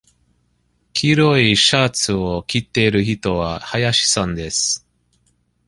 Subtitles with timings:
[0.95, 4.83] 黄色いシャツを着ている人は林さんです。